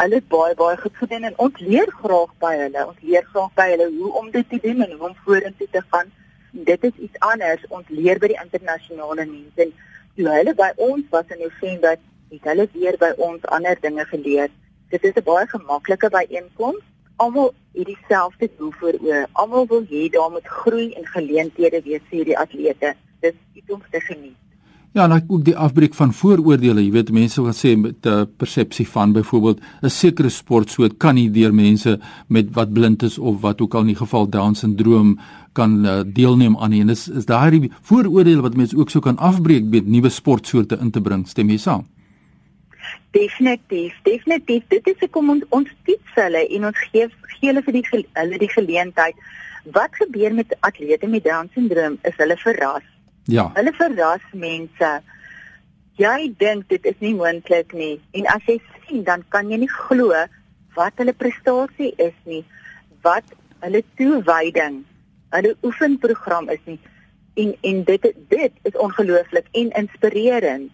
hulle 0.00 0.18
is 0.20 0.28
baie 0.32 0.54
baie 0.56 0.76
goed 0.80 0.96
gedoen 1.00 1.28
en 1.28 1.38
ons 1.44 1.58
leer 1.60 1.90
graag 2.00 2.32
by 2.44 2.52
hulle. 2.60 2.84
Ons 2.86 3.00
leer 3.08 3.24
graag 3.32 3.52
by 3.58 3.66
hulle 3.72 3.88
hoe 3.96 4.12
om 4.20 4.30
dit 4.36 4.48
te 4.48 4.60
doen 4.64 4.84
en 4.86 4.94
hoe 4.96 5.08
om 5.08 5.16
vorentoe 5.24 5.68
te 5.70 5.82
gaan. 5.92 6.12
Dit 6.70 6.84
is 6.88 7.02
iets 7.06 7.20
anders. 7.28 7.66
Ons 7.68 7.88
leer 7.88 8.20
by 8.22 8.32
die 8.32 8.40
internasionale 8.40 9.26
mense 9.26 9.66
en 9.66 9.74
toe 10.16 10.28
hulle 10.28 10.54
by 10.56 10.70
ons 10.88 11.04
was 11.12 11.36
in 11.36 11.44
November, 11.44 12.00
het 12.32 12.48
hulle 12.50 12.68
weer 12.72 12.98
by 13.00 13.12
ons 13.28 13.44
ander 13.56 13.78
dinge 13.84 14.04
geleer. 14.14 14.48
Dit 14.92 15.04
is 15.04 15.16
'n 15.16 15.24
baie 15.28 15.46
gemaklike 15.46 16.08
byeenkoms. 16.16 16.84
Almal 17.22 17.52
het 17.72 17.86
dieselfde 17.86 18.50
doel 18.58 18.72
voor 18.80 18.96
oë. 18.98 19.24
Almal 19.32 19.66
wil 19.70 19.84
hê 19.90 20.08
daar 20.10 20.30
moet 20.30 20.46
groei 20.60 20.88
en 20.98 21.06
geleenthede 21.06 21.82
wees 21.84 22.02
vir 22.10 22.24
die 22.26 22.38
atlete. 22.38 22.94
Dis 23.22 23.36
iets 23.54 23.70
om 23.70 23.82
te 23.90 24.00
geniet. 24.00 24.38
Ja, 24.92 25.06
en 25.06 25.24
ook 25.28 25.44
die 25.44 25.54
afbreek 25.56 25.94
van 25.96 26.10
vooroordeele. 26.12 26.82
Jy 26.84 26.90
weet 26.92 27.12
mense 27.16 27.40
wat 27.40 27.56
sê 27.56 27.76
met 27.80 28.04
'n 28.04 28.08
uh, 28.08 28.24
persepsie 28.36 28.88
van 28.88 29.12
byvoorbeeld 29.12 29.60
'n 29.82 29.88
sekere 29.88 30.28
sportsoort 30.28 30.96
kan 30.96 31.14
nie 31.14 31.30
deur 31.30 31.54
mense 31.54 31.98
met 32.26 32.52
wat 32.52 32.72
blind 32.72 33.02
is 33.02 33.18
of 33.18 33.40
wat 33.40 33.60
ook 33.60 33.74
al 33.74 33.80
in 33.80 33.86
die 33.86 34.02
geval 34.02 34.28
Down 34.28 34.54
syndroom 34.54 35.18
kan 35.52 35.84
uh, 35.86 36.00
deelneem 36.06 36.58
aan 36.58 36.70
nie. 36.70 36.80
En 36.80 36.88
is 36.88 37.08
is 37.08 37.24
daai 37.24 37.70
vooroordeele 37.82 38.42
wat 38.42 38.56
mense 38.56 38.76
ook 38.76 38.90
so 38.90 39.00
kan 39.00 39.16
afbreek 39.16 39.64
met 39.64 39.86
nuwe 39.86 40.08
sportsoorte 40.08 40.78
in 40.80 40.90
te 40.90 41.00
bring. 41.00 41.28
Stem 41.28 41.48
jy 41.48 41.56
saam? 41.56 41.86
Definitief, 43.12 43.94
definitief. 44.02 44.64
Dit 44.72 44.86
is 44.88 45.04
ek 45.04 45.16
om 45.20 45.34
ons 45.34 45.44
ons 45.52 45.72
toets 45.86 46.14
hulle 46.16 46.42
en 46.56 46.68
ons 46.70 46.84
gee 46.88 47.08
gee 47.34 47.50
hulle 47.50 47.62
vir 47.66 47.76
die 47.76 47.84
hulle 47.92 48.38
die 48.40 48.52
geleentheid. 48.52 49.18
Wat 49.76 49.94
gebeur 50.00 50.34
met 50.34 50.54
atlete 50.60 51.10
met 51.12 51.24
Down 51.24 51.50
syndroom? 51.54 51.98
Is 52.08 52.16
hulle 52.16 52.38
verras? 52.40 52.86
Ja. 53.30 53.50
Hulle 53.58 53.74
verras 53.76 54.24
mense. 54.32 54.92
Jy 56.00 56.32
dink 56.40 56.70
dit 56.72 56.88
is 56.88 56.98
nie 57.04 57.12
moontlik 57.14 57.76
nie 57.76 57.98
en 58.16 58.26
as 58.32 58.48
jy 58.48 58.56
sien 58.86 59.04
dan 59.04 59.26
kan 59.28 59.52
jy 59.52 59.60
nie 59.60 59.70
glo 59.70 60.16
wat 60.76 60.96
hulle 60.96 61.12
prestasie 61.12 61.92
is 62.00 62.16
nie, 62.24 62.40
wat 63.04 63.28
hulle 63.60 63.82
toewyding, 64.00 64.82
hulle 65.36 65.52
oefenprogram 65.62 66.48
is 66.54 66.62
nie. 66.64 66.80
En 67.36 67.52
en 67.60 67.84
dit 67.88 68.08
dit 68.32 68.70
is 68.70 68.78
ongelooflik 68.86 69.52
en 69.52 69.74
inspirerend. 69.84 70.72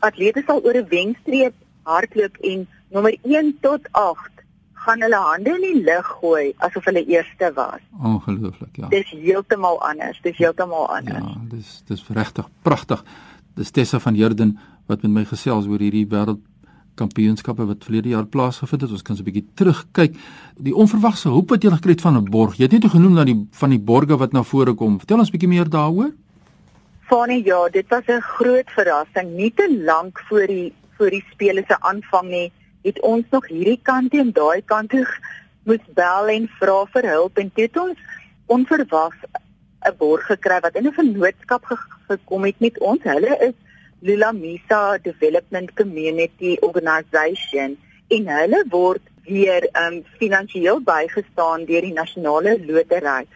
Atlete 0.00 0.42
sal 0.46 0.62
oor 0.64 0.76
'n 0.76 0.88
wenstreep 0.88 1.54
hardloop 1.82 2.36
en 2.36 2.68
nommer 2.90 3.16
1 3.22 3.56
tot 3.60 3.80
8 3.92 4.30
gaan 4.72 5.00
hulle 5.04 5.16
hande 5.16 5.52
in 5.54 5.64
die 5.64 5.82
lug 5.84 6.06
gooi 6.20 6.52
asof 6.56 6.84
hulle 6.88 7.04
eerste 7.04 7.52
was. 7.54 7.80
Ongelooflik, 8.02 8.76
ja. 8.80 8.88
Dis 8.88 9.10
heeltemal 9.10 9.80
anders. 9.84 10.20
Dis 10.22 10.36
heeltemal 10.36 10.88
anders. 10.88 11.24
Ja, 11.24 11.40
dis 11.50 11.82
dis 11.86 12.04
regtig 12.08 12.48
pragtig. 12.62 13.04
Dis 13.54 13.70
Tessa 13.70 14.00
van 14.00 14.14
Heerden 14.14 14.58
wat 14.86 15.02
met 15.02 15.10
my 15.10 15.24
gesels 15.24 15.66
oor 15.66 15.78
hierdie 15.78 16.06
wêreld 16.08 16.40
kampioenskappe 17.00 17.64
wat 17.68 17.84
verlede 17.86 18.14
jaar 18.14 18.26
plaasgevind 18.26 18.86
het. 18.86 18.90
Ons 18.96 19.02
kan 19.02 19.16
so 19.16 19.22
'n 19.22 19.28
bietjie 19.30 19.46
terugkyk. 19.54 20.16
Die 20.56 20.74
onverwagse 20.74 21.28
hoop 21.28 21.50
wat 21.50 21.62
jy 21.62 21.70
gekry 21.70 21.92
het 21.92 22.00
van 22.00 22.16
'n 22.16 22.30
borg. 22.30 22.56
Jy 22.56 22.64
het 22.64 22.72
net 22.72 22.90
genoem 22.90 23.14
dat 23.14 23.26
die 23.26 23.48
van 23.50 23.70
die 23.70 23.78
borge 23.78 24.16
wat 24.16 24.32
na 24.32 24.42
vore 24.42 24.74
kom. 24.74 24.98
Vertel 24.98 25.18
ons 25.18 25.28
'n 25.28 25.32
bietjie 25.32 25.48
meer 25.48 25.68
daaroor. 25.68 26.12
Fanie, 27.10 27.44
ja, 27.44 27.68
dit 27.68 27.88
was 27.88 28.06
'n 28.06 28.20
groot 28.20 28.70
verrassing. 28.70 29.30
Nie 29.34 29.52
te 29.54 29.66
lank 29.84 30.20
voor 30.28 30.46
die 30.46 30.72
voor 30.96 31.10
die 31.10 31.24
spele 31.30 31.64
se 31.66 31.76
aanvang 31.80 32.28
nie 32.28 32.52
het 32.82 33.00
ons 33.00 33.24
nog 33.30 33.46
hierdie 33.48 33.80
kant 33.82 34.12
en 34.14 34.32
daai 34.32 34.62
kant 34.62 34.90
toe 34.90 35.06
moes 35.64 35.86
bel 35.94 36.28
en 36.28 36.48
vra 36.60 36.84
vir 36.92 37.08
hulp 37.08 37.38
en 37.38 37.50
het 37.54 37.76
ons 37.76 37.98
onverwags 38.46 39.16
'n 39.88 39.96
borg 39.98 40.26
gekry 40.26 40.60
wat 40.60 40.76
in 40.76 40.86
'n 40.86 40.92
vennootskap 40.92 41.64
ge 41.64 41.76
gekom 42.08 42.44
het 42.44 42.60
met 42.60 42.78
ons. 42.78 43.02
Hulle 43.02 43.36
is 43.48 43.56
Lulamisa 44.00 44.98
Development 44.98 45.74
Community 45.74 46.56
Organisation 46.60 47.76
en 48.08 48.28
hulle 48.28 48.64
word 48.68 49.02
weer 49.24 49.68
um 49.86 50.04
finansiëel 50.18 50.80
bygestaan 50.80 51.64
deur 51.64 51.82
die 51.82 51.98
nasionale 52.02 52.58
lotery. 52.66 53.26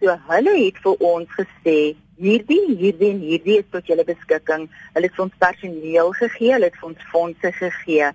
So 0.00 0.18
hulle 0.28 0.64
het 0.64 0.78
vir 0.82 0.94
ons 0.98 1.28
gesê 1.40 1.96
hierdie 2.20 2.76
hierdie 2.78 3.10
en 3.10 3.20
hierdie 3.20 3.58
is 3.62 3.70
tot 3.72 3.86
julle 3.86 4.04
beskikking. 4.06 4.68
Hulle 4.94 5.10
het 5.10 5.18
ons 5.20 5.40
personeel 5.42 6.12
gegee, 6.20 6.52
hulle 6.52 6.70
het 6.70 6.86
ons 6.86 7.10
fondse 7.12 7.52
gegee. 7.58 8.10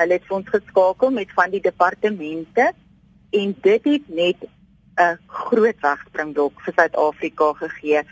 Hulle 0.00 0.18
het 0.18 0.30
ons 0.30 0.48
geskakel 0.52 1.14
met 1.14 1.32
van 1.36 1.52
die 1.54 1.62
departemente 1.64 2.72
en 3.36 3.54
dit 3.62 3.90
het 3.92 4.08
net 4.08 4.46
'n 4.98 5.18
groot 5.26 5.80
wegspringbok 5.80 6.60
vir 6.64 6.74
Suid-Afrika 6.74 7.52
gegee. 7.52 8.02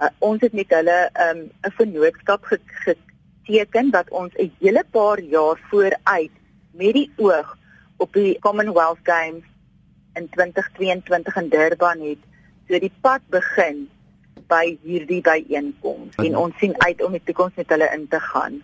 Uh, 0.00 0.08
ons 0.18 0.40
het 0.40 0.52
met 0.52 0.68
hulle 0.68 1.10
um, 1.26 1.38
'n 1.38 1.50
um, 1.64 1.72
vennootskap 1.78 2.44
geteken 2.44 3.90
dat 3.90 4.10
ons 4.10 4.32
'n 4.34 4.52
hele 4.60 4.84
paar 4.90 5.20
jaar 5.20 5.58
vooruit 5.70 6.34
met 6.72 6.92
die 6.92 7.10
oog 7.16 7.56
op 7.96 8.12
die 8.12 8.38
Commonwealth 8.40 8.98
Games 9.02 9.44
in 10.14 10.28
2022 10.28 11.36
in 11.36 11.48
Durban 11.48 12.00
het 12.00 12.22
so 12.68 12.78
die 12.78 12.92
pad 13.00 13.20
begin 13.30 13.88
by 14.48 14.78
hierdie 14.86 15.20
byeenkoms 15.26 16.16
en 16.22 16.40
ons 16.46 16.56
sien 16.60 16.74
uit 16.86 17.02
om 17.04 17.12
die 17.12 17.22
toekoms 17.24 17.56
met 17.56 17.70
hulle 17.74 17.90
in 17.94 18.08
te 18.08 18.20
gaan. 18.30 18.62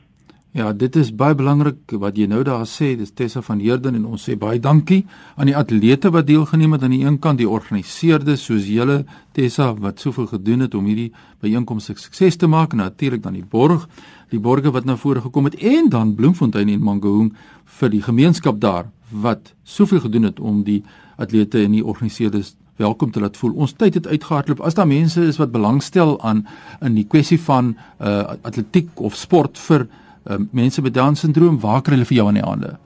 Ja, 0.53 0.69
dit 0.77 0.97
is 1.01 1.09
baie 1.17 1.33
belangrik 1.33 1.95
wat 1.97 2.19
jy 2.21 2.27
nou 2.29 2.43
daar 2.45 2.67
sê, 2.69 2.91
dis 3.01 3.15
Tessa 3.17 3.41
van 3.41 3.61
Heerden 3.65 3.95
en 3.97 4.03
ons 4.05 4.27
sê 4.29 4.35
baie 4.37 4.61
dankie 4.61 4.99
aan 5.41 5.49
die 5.49 5.57
atlete 5.57 6.11
wat 6.13 6.27
deelgeneem 6.29 6.77
het 6.77 6.85
aan 6.85 6.93
die 6.93 7.07
een 7.07 7.17
kant, 7.25 7.41
die 7.41 7.49
organiseerders 7.49 8.45
soos 8.51 8.67
julle 8.69 8.99
Tessa 9.33 9.71
wat 9.81 10.05
soveel 10.05 10.29
gedoen 10.35 10.67
het 10.67 10.77
om 10.77 10.91
hierdie 10.91 11.09
byeenkoms 11.41 11.89
sukses 11.89 12.37
te 12.37 12.51
maak 12.53 12.77
en 12.77 12.85
natuurlik 12.85 13.25
dan 13.25 13.39
die 13.41 13.47
borg, 13.49 13.89
die 14.29 14.43
borge 14.45 14.75
wat 14.77 14.85
na 14.85 14.99
vore 15.01 15.25
gekom 15.25 15.49
het 15.49 15.57
en 15.57 15.89
dan 15.89 16.13
Bloemfontein 16.21 16.69
en 16.69 16.85
Mangaung 16.85 17.33
vir 17.81 17.97
die 17.97 18.03
gemeenskap 18.05 18.61
daar 18.61 18.91
wat 19.25 19.55
soveel 19.65 20.05
gedoen 20.05 20.29
het 20.29 20.41
om 20.41 20.61
die 20.69 20.83
atlete 21.17 21.65
en 21.65 21.79
die 21.79 21.85
organiseerders 21.85 22.59
welkom 22.77 23.11
te 23.11 23.21
laat 23.21 23.37
voel. 23.37 23.55
Ons 23.55 23.73
tyd 23.73 23.95
het 23.95 24.07
uitgehardloop. 24.07 24.61
As 24.61 24.75
daar 24.75 24.87
mense 24.87 25.21
is 25.21 25.37
wat 25.37 25.53
belangstel 25.53 26.21
aan 26.21 26.47
in 26.81 26.95
die 26.95 27.07
kwessie 27.07 27.41
van 27.41 27.77
uh 28.01 28.37
atletiek 28.43 28.89
of 29.01 29.17
sport 29.17 29.59
vir 29.59 29.87
uh, 29.87 30.39
mense 30.51 30.83
met 30.83 30.95
Down 30.95 31.15
syndroom, 31.15 31.61
waar 31.61 31.83
kan 31.83 31.95
hulle 31.95 32.09
vir 32.09 32.17
jou 32.17 32.29
aan 32.29 32.41
die 32.41 32.47
hande? 32.47 32.77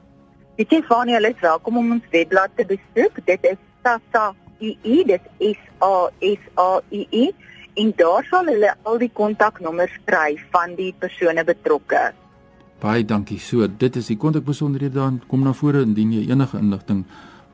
Dit 0.57 0.73
is 0.73 0.85
van 0.89 1.09
julle 1.09 1.31
is 1.31 1.41
welkom 1.41 1.77
om 1.77 1.91
ons 1.99 2.11
webblad 2.11 2.51
te 2.57 2.65
besoek. 2.65 3.21
Dit 3.25 3.45
is 3.45 3.59
SASA 3.85 4.33
II, 4.61 5.05
dit 5.05 5.21
is 5.39 5.59
A 5.85 6.09
S 6.21 6.43
A 6.59 6.81
I 6.91 7.07
I 7.13 7.27
en 7.77 7.93
daar 7.97 8.25
sal 8.31 8.49
hulle 8.49 8.73
al 8.89 8.99
die 8.99 9.13
kontaknommers 9.13 9.93
kry 10.09 10.39
van 10.51 10.75
die 10.79 10.95
persone 10.99 11.45
betrokke. 11.45 12.13
Baie 12.81 13.05
dankie. 13.05 13.39
So, 13.41 13.69
dit 13.69 13.97
is 13.97 14.09
die 14.09 14.17
kontakbesonderhede 14.17 14.97
dan 14.97 15.21
kom 15.29 15.45
na 15.45 15.53
vore 15.53 15.85
indien 15.85 16.13
jy 16.13 16.27
enige 16.31 16.59
inligting 16.59 17.05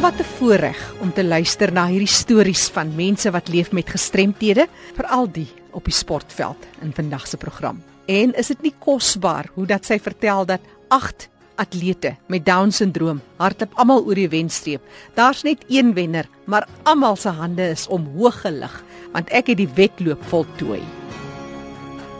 Wat 0.00 0.18
'n 0.18 0.24
voorreg 0.38 0.94
om 1.00 1.12
te 1.12 1.24
luister 1.24 1.72
na 1.72 1.86
hierdie 1.86 2.08
stories 2.08 2.68
van 2.68 2.94
mense 2.94 3.30
wat 3.30 3.48
leef 3.48 3.72
met 3.72 3.90
gestremthede, 3.90 4.66
veral 4.94 5.32
die 5.32 5.48
op 5.70 5.84
die 5.84 5.92
sportveld 5.92 6.56
in 6.80 6.92
vandag 6.92 7.26
se 7.26 7.36
program. 7.36 7.82
En 8.06 8.34
is 8.34 8.46
dit 8.46 8.62
nie 8.62 8.74
kosbaar 8.78 9.50
hoe 9.54 9.66
dat 9.66 9.84
sy 9.84 9.98
vertel 9.98 10.46
dat 10.46 10.60
8 10.88 11.28
atlete 11.54 12.16
met 12.26 12.44
down 12.44 12.70
syndroom 12.70 13.20
hardloop 13.36 13.74
almal 13.74 14.04
oor 14.04 14.14
die 14.14 14.28
wenstreep. 14.28 14.80
Daar's 15.14 15.42
net 15.42 15.64
een 15.68 15.94
wenner, 15.94 16.28
maar 16.44 16.68
almal 16.82 17.16
se 17.16 17.28
hande 17.28 17.68
is 17.68 17.86
omhoog 17.86 18.40
gelig 18.40 18.82
want 19.12 19.28
ek 19.28 19.46
het 19.46 19.56
die 19.56 19.74
wedloop 19.74 20.24
voltooi. 20.24 20.82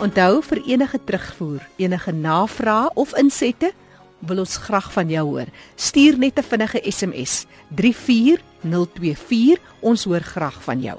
Onthou 0.01 0.43
vir 0.43 0.63
enige 0.67 0.99
terugvoer, 1.05 1.69
enige 1.77 2.13
navrae 2.13 2.91
of 2.95 3.17
insette 3.17 3.73
wil 4.21 4.39
ons 4.39 4.57
graag 4.57 4.93
van 4.93 5.09
jou 5.09 5.27
hoor. 5.29 5.47
Stuur 5.77 6.19
net 6.19 6.39
'n 6.39 6.43
vinnige 6.43 6.81
SMS 6.91 7.47
34024. 7.69 9.61
Ons 9.81 10.05
hoor 10.05 10.21
graag 10.21 10.63
van 10.63 10.81
jou. 10.81 10.99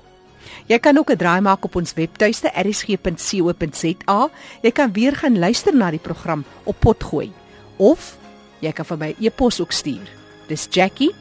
Jy 0.67 0.79
kan 0.79 0.97
ook 0.97 1.11
'n 1.11 1.17
draai 1.17 1.41
maak 1.41 1.63
op 1.65 1.75
ons 1.75 1.93
webtuiste 1.93 2.51
rsg.co.za. 2.55 4.29
Jy 4.61 4.71
kan 4.71 4.93
weer 4.93 5.15
gaan 5.15 5.39
luister 5.39 5.75
na 5.75 5.89
die 5.89 5.99
program 5.99 6.45
op 6.63 6.79
potgooi 6.79 7.31
of 7.77 8.17
jy 8.59 8.71
kan 8.71 8.85
vir 8.85 8.97
my 8.97 9.15
e-pos 9.19 9.59
ook 9.59 9.71
stuur. 9.71 10.09
Dis 10.47 10.67
Jackie 10.69 11.11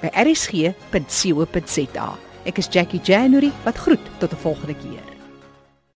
by 0.00 0.08
rsg.co.za. 0.14 2.08
Ek 2.44 2.58
is 2.58 2.68
Jackie 2.70 3.00
January 3.04 3.52
wat 3.64 3.76
groet 3.76 4.00
tot 4.18 4.32
'n 4.32 4.36
volgende 4.36 4.74
keer. 4.74 5.09